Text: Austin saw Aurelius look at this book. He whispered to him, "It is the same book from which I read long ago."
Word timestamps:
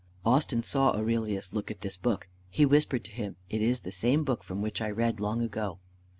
Austin 0.25 0.63
saw 0.63 0.93
Aurelius 0.95 1.53
look 1.53 1.69
at 1.69 1.81
this 1.81 1.95
book. 1.95 2.27
He 2.49 2.65
whispered 2.65 3.03
to 3.03 3.11
him, 3.11 3.35
"It 3.51 3.61
is 3.61 3.81
the 3.81 3.91
same 3.91 4.23
book 4.23 4.43
from 4.43 4.59
which 4.59 4.81
I 4.81 4.89
read 4.89 5.19
long 5.19 5.43
ago." 5.43 5.77